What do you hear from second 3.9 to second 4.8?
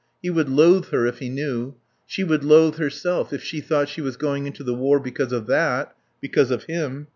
was going into the